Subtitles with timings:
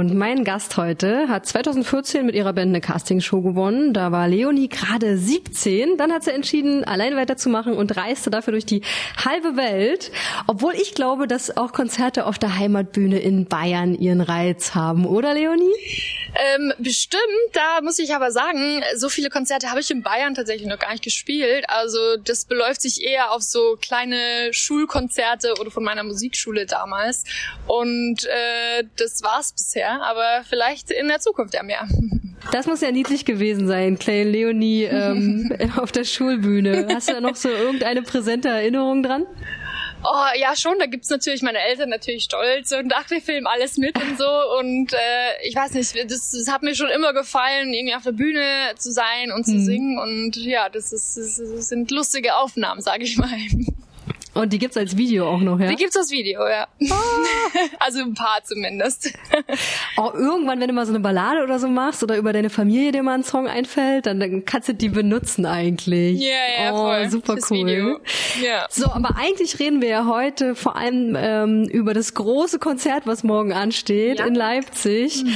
[0.00, 3.92] Und mein Gast heute hat 2014 mit ihrer Band eine Castingshow gewonnen.
[3.92, 5.98] Da war Leonie gerade 17.
[5.98, 8.80] Dann hat sie entschieden, allein weiterzumachen und reiste dafür durch die
[9.22, 10.10] halbe Welt.
[10.46, 15.34] Obwohl ich glaube, dass auch Konzerte auf der Heimatbühne in Bayern ihren Reiz haben, oder
[15.34, 15.68] Leonie?
[16.34, 17.22] Ähm, bestimmt,
[17.52, 20.92] da muss ich aber sagen, so viele Konzerte habe ich in Bayern tatsächlich noch gar
[20.92, 21.64] nicht gespielt.
[21.68, 27.24] Also das beläuft sich eher auf so kleine Schulkonzerte oder von meiner Musikschule damals.
[27.66, 31.88] Und äh, das war's bisher, aber vielleicht in der Zukunft ja mehr.
[32.52, 36.88] Das muss ja niedlich gewesen sein, Clay Leonie ähm, auf der Schulbühne.
[36.90, 39.26] Hast du da noch so irgendeine präsente Erinnerung dran?
[40.02, 40.78] Oh, ja, schon.
[40.78, 44.58] Da gibt's natürlich meine Eltern natürlich stolz und ach, wir filmen alles mit und so.
[44.58, 48.12] Und äh, ich weiß nicht, das, das hat mir schon immer gefallen, irgendwie auf der
[48.12, 49.64] Bühne zu sein und zu mhm.
[49.64, 49.98] singen.
[49.98, 53.28] Und ja, das, ist, das sind lustige Aufnahmen, sage ich mal.
[54.32, 55.68] Und die gibt's als Video auch noch, ja?
[55.68, 56.66] Die gibt's als Video, ja.
[56.90, 56.94] Ah.
[57.80, 59.12] also ein paar zumindest.
[59.96, 62.92] Auch irgendwann, wenn du mal so eine Ballade oder so machst oder über deine Familie
[62.92, 66.20] dir mal ein Song einfällt, dann, dann kannst du die benutzen eigentlich.
[66.20, 67.10] Ja, ja, oh, voll.
[67.10, 67.66] super Fürs cool.
[67.66, 68.00] Video.
[68.40, 68.66] Ja.
[68.70, 73.24] So, aber eigentlich reden wir ja heute vor allem ähm, über das große Konzert, was
[73.24, 74.26] morgen ansteht Ja.
[74.26, 75.24] in Leipzig.
[75.24, 75.34] Mhm.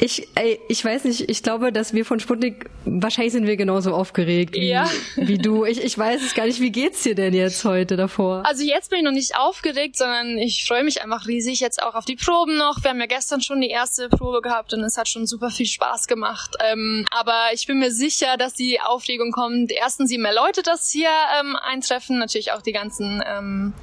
[0.00, 3.94] Ich, ey, ich weiß nicht, ich glaube, dass wir von Sputnik, wahrscheinlich sind wir genauso
[3.94, 4.88] aufgeregt wie, Ja.
[5.16, 5.64] wie du.
[5.64, 6.60] Ich, ich weiß es gar nicht.
[6.60, 8.33] Wie geht's dir denn jetzt heute davor?
[8.42, 11.94] Also jetzt bin ich noch nicht aufgeregt, sondern ich freue mich einfach riesig jetzt auch
[11.94, 12.82] auf die Proben noch.
[12.82, 15.66] Wir haben ja gestern schon die erste Probe gehabt und es hat schon super viel
[15.66, 16.56] Spaß gemacht.
[16.64, 19.72] Ähm, aber ich bin mir sicher, dass die Aufregung kommt.
[19.72, 23.74] Erstens, je mehr Leute das hier ähm, eintreffen, natürlich auch die ganzen ähm,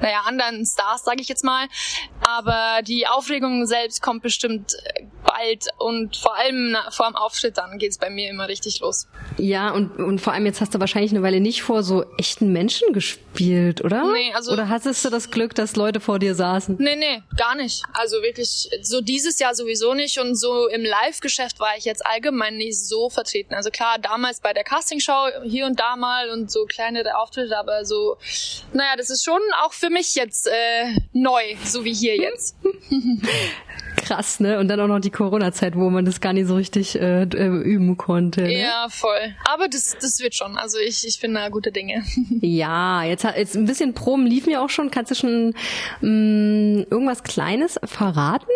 [0.00, 1.66] naja, anderen Stars, sage ich jetzt mal.
[2.20, 5.04] Aber die Aufregung selbst kommt bestimmt äh,
[5.38, 9.06] bald und vor allem na, vor dem Auftritt dann geht's bei mir immer richtig los.
[9.36, 12.52] Ja, und, und vor allem jetzt hast du wahrscheinlich eine Weile nicht vor so echten
[12.52, 14.10] Menschen gespielt, oder?
[14.12, 16.76] Nee, also- Oder hattest du das Glück, dass Leute vor dir saßen?
[16.78, 17.82] Nee, nee, gar nicht.
[17.92, 22.56] Also wirklich, so dieses Jahr sowieso nicht und so im Live-Geschäft war ich jetzt allgemein
[22.56, 23.54] nicht so vertreten.
[23.54, 27.84] Also klar, damals bei der Castingshow hier und da mal und so kleinere Auftritte, aber
[27.84, 28.16] so,
[28.72, 32.56] naja, das ist schon auch für mich jetzt äh, neu, so wie hier jetzt.
[34.08, 34.58] Krass, ne?
[34.58, 37.46] Und dann auch noch die Corona-Zeit, wo man das gar nicht so richtig äh, äh,
[37.46, 38.40] üben konnte.
[38.40, 38.58] Ne?
[38.58, 39.34] Ja, voll.
[39.44, 40.56] Aber das, das wird schon.
[40.56, 42.02] Also ich, ich bin da gute Dinge.
[42.40, 44.90] Ja, jetzt hat jetzt ein bisschen Proben liefen ja auch schon.
[44.90, 45.54] Kannst du schon
[46.00, 48.46] mh, irgendwas Kleines verraten?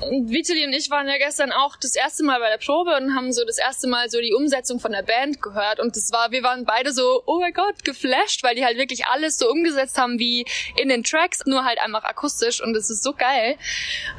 [0.00, 3.32] Vitali und ich waren ja gestern auch das erste Mal bei der Probe und haben
[3.32, 6.42] so das erste Mal so die Umsetzung von der Band gehört und das war, wir
[6.42, 10.18] waren beide so, oh mein Gott, geflasht, weil die halt wirklich alles so umgesetzt haben
[10.18, 10.46] wie
[10.76, 13.56] in den Tracks, nur halt einfach akustisch und das ist so geil.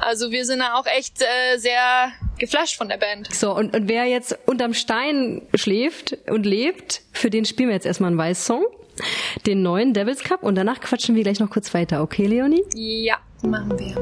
[0.00, 3.32] Also wir sind da auch echt äh, sehr geflasht von der Band.
[3.34, 7.86] So, und, und wer jetzt unterm Stein schläft und lebt, für den spielen wir jetzt
[7.86, 8.64] erstmal einen Weiß-Song.
[9.46, 12.62] Den neuen Devils Cup und danach quatschen wir gleich noch kurz weiter, okay, Leonie?
[12.74, 13.94] Ja, machen wir.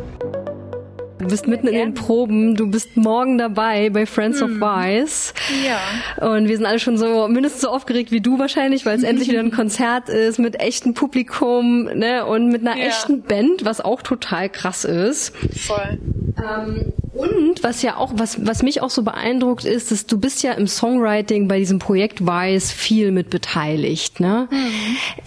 [1.19, 5.35] Du bist mitten in den Proben, du bist morgen dabei bei Friends of Vice.
[5.67, 6.29] Ja.
[6.29, 9.29] Und wir sind alle schon so mindestens so aufgeregt wie du wahrscheinlich, weil es endlich
[9.29, 12.87] wieder ein Konzert ist mit echtem Publikum, ne, und mit einer Ja.
[12.87, 15.35] echten Band, was auch total krass ist.
[15.57, 15.99] Voll.
[16.39, 20.43] Ähm, und was ja auch, was, was mich auch so beeindruckt ist, dass du bist
[20.43, 24.49] ja im Songwriting bei diesem Projekt Weiß viel mit beteiligt, ne?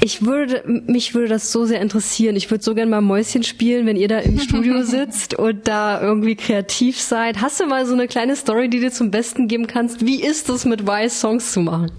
[0.02, 2.36] Ich würde, mich würde das so sehr interessieren.
[2.36, 6.02] Ich würde so gern mal Mäuschen spielen, wenn ihr da im Studio sitzt und da
[6.02, 7.42] irgendwie kreativ seid.
[7.42, 10.06] Hast du mal so eine kleine Story, die dir zum Besten geben kannst?
[10.06, 11.92] Wie ist es, mit Weiß Songs zu machen?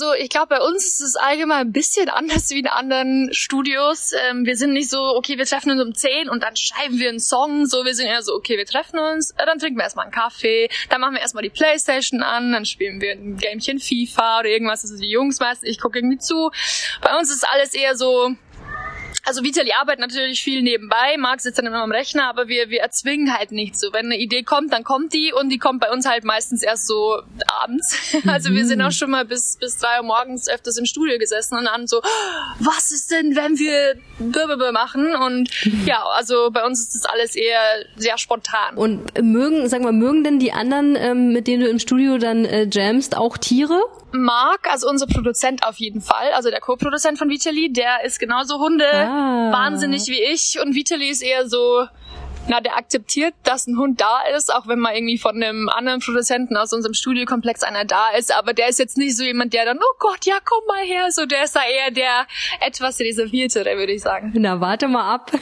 [0.00, 4.12] Also ich glaube, bei uns ist es allgemein ein bisschen anders wie in anderen Studios.
[4.30, 7.10] Ähm, wir sind nicht so, okay, wir treffen uns um 10 und dann schreiben wir
[7.10, 7.66] einen Song.
[7.66, 10.14] So, wir sind eher so, okay, wir treffen uns, äh, dann trinken wir erstmal einen
[10.14, 14.48] Kaffee, dann machen wir erstmal die Playstation an, dann spielen wir ein Gamchen FIFA oder
[14.48, 14.84] irgendwas.
[14.84, 16.50] Also die Jungs meistens, ich gucke irgendwie zu.
[17.02, 18.34] Bei uns ist alles eher so,
[19.26, 22.80] also Vitali arbeitet natürlich viel nebenbei, Marc sitzt dann immer am Rechner, aber wir, wir
[22.80, 23.92] erzwingen halt nicht so.
[23.92, 26.86] Wenn eine Idee kommt, dann kommt die und die kommt bei uns halt meistens erst
[26.86, 27.22] so
[27.62, 27.96] abends.
[28.26, 31.56] Also wir sind auch schon mal bis, bis drei Uhr morgens öfters im Studio gesessen
[31.58, 32.00] und dann so,
[32.60, 35.14] was ist denn, wenn wir blablabla machen?
[35.16, 35.50] Und
[35.86, 37.58] ja, also bei uns ist das alles eher
[37.96, 38.76] sehr spontan.
[38.76, 42.44] Und mögen, sag mal, mögen denn die anderen, ähm, mit denen du im Studio dann
[42.44, 43.80] äh, jamst, auch Tiere?
[44.12, 48.58] Marc, also unser Produzent auf jeden Fall, also der Co-Produzent von Vitali, der ist genauso
[48.58, 49.52] Hunde Ah.
[49.52, 51.86] wahnsinnig wie ich und Vitali ist eher so,
[52.50, 56.00] na, der akzeptiert, dass ein Hund da ist, auch wenn mal irgendwie von einem anderen
[56.00, 59.64] Produzenten aus unserem Studiokomplex einer da ist, aber der ist jetzt nicht so jemand, der
[59.64, 62.26] dann, oh Gott, ja, komm mal her, so, der ist da eher der
[62.66, 64.32] etwas reserviertere, würde ich sagen.
[64.34, 65.30] Na, warte mal ab.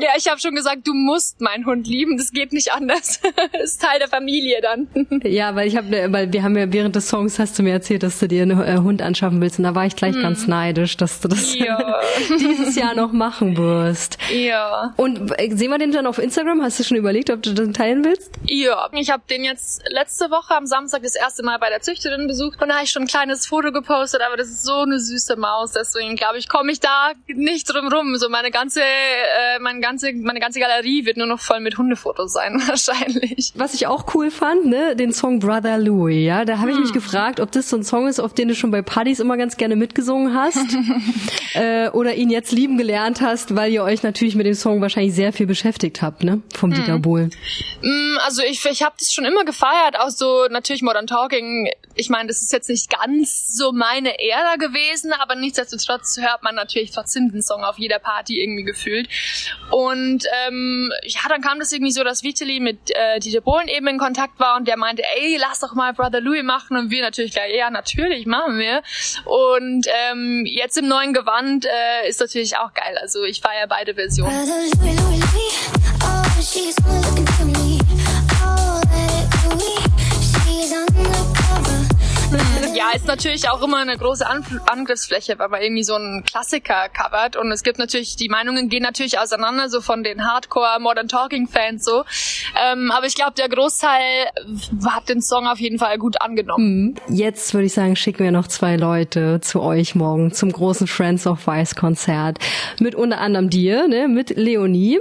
[0.00, 3.20] Ja, ich habe schon gesagt, du musst meinen Hund lieben, das geht nicht anders.
[3.52, 4.88] das ist Teil der Familie dann.
[5.24, 8.02] Ja, weil ich habe, weil wir haben ja während des Songs hast du mir erzählt,
[8.02, 10.96] dass du dir einen äh, Hund anschaffen willst und da war ich gleich ganz neidisch,
[10.96, 14.18] dass du das dieses Jahr noch machen wirst.
[14.32, 14.94] ja.
[14.96, 16.62] Und äh, sehen wir den dann dann auf Instagram?
[16.62, 18.30] Hast du schon überlegt, ob du den teilen willst?
[18.46, 22.26] Ja, ich habe den jetzt letzte Woche am Samstag das erste Mal bei der Züchterin
[22.26, 25.00] besucht und da habe ich schon ein kleines Foto gepostet, aber das ist so eine
[25.00, 28.16] süße Maus, deswegen glaube ich, komme ich da nicht drum rum.
[28.16, 32.32] So meine ganze, äh, meine ganze, meine ganze Galerie wird nur noch voll mit Hundefotos
[32.32, 33.52] sein wahrscheinlich.
[33.56, 36.84] Was ich auch cool fand, ne, den Song Brother Louie, ja, da habe ich hm.
[36.84, 39.36] mich gefragt, ob das so ein Song ist, auf den du schon bei Partys immer
[39.36, 40.66] ganz gerne mitgesungen hast
[41.54, 45.14] äh, oder ihn jetzt lieben gelernt hast, weil ihr euch natürlich mit dem Song wahrscheinlich
[45.14, 46.78] sehr viel beschäftigt habt, ne, vom hm.
[46.78, 47.30] Dieter Bohlen.
[47.82, 51.70] Mm, also ich, ich habe das schon immer gefeiert, auch so natürlich Modern Talking.
[51.94, 56.54] Ich meine, das ist jetzt nicht ganz so meine Ära gewesen, aber nichtsdestotrotz hört man
[56.54, 59.08] natürlich trotzdem den Song auf jeder Party irgendwie gefühlt.
[59.70, 63.86] Und ähm, ja, dann kam das irgendwie so, dass Vitali mit äh, Dieter Bohlen eben
[63.86, 67.02] in Kontakt war und der meinte, ey, lass doch mal Brother Louis machen und wir
[67.02, 68.82] natürlich gleich, ja, natürlich machen wir.
[69.24, 72.96] Und ähm, jetzt im neuen Gewand äh, ist natürlich auch geil.
[73.00, 74.32] Also ich feiere beide Versionen.
[74.46, 75.85] Louis, Louis, Louis.
[76.46, 77.35] She's looking
[82.76, 86.90] Ja, ist natürlich auch immer eine große An Angriffsfläche, weil man irgendwie so einen Klassiker
[86.90, 91.08] covert und es gibt natürlich, die Meinungen gehen natürlich auseinander, so von den Hardcore Modern
[91.08, 92.04] Talking Fans so.
[92.62, 94.26] Ähm, aber ich glaube, der Großteil
[94.90, 96.98] hat den Song auf jeden Fall gut angenommen.
[97.06, 97.16] Hm.
[97.16, 101.26] Jetzt würde ich sagen, schicken wir noch zwei Leute zu euch morgen zum großen Friends
[101.26, 102.38] of Vice Konzert.
[102.78, 105.00] Mit unter anderem dir, ne, mit Leonie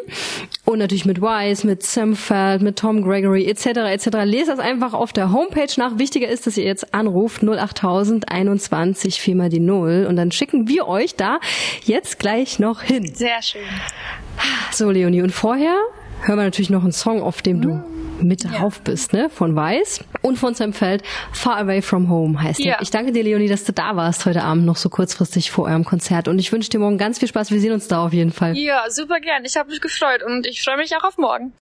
[0.63, 3.65] und natürlich mit Wise, mit Sam Feld, mit Tom Gregory etc.
[3.65, 4.07] etc.
[4.23, 5.97] Lest das einfach auf der Homepage nach.
[5.97, 10.87] Wichtiger ist, dass ihr jetzt anruft 08000 21 viermal die Null und dann schicken wir
[10.87, 11.39] euch da
[11.83, 13.13] jetzt gleich noch hin.
[13.13, 13.61] Sehr schön.
[14.71, 15.75] So Leonie und vorher
[16.21, 17.83] hören wir natürlich noch einen Song, auf dem du
[18.21, 18.51] mit ja.
[18.51, 19.29] drauf bist, ne?
[19.29, 21.03] Von Weiß und von Sam Feld.
[21.31, 22.73] Far Away From Home heißt ja.
[22.73, 22.81] der.
[22.81, 25.83] Ich danke dir, Leonie, dass du da warst heute Abend noch so kurzfristig vor eurem
[25.83, 27.51] Konzert und ich wünsche dir morgen ganz viel Spaß.
[27.51, 28.57] Wir sehen uns da auf jeden Fall.
[28.57, 29.43] Ja, super gern.
[29.45, 31.53] Ich habe mich gefreut und ich freue mich auch auf morgen.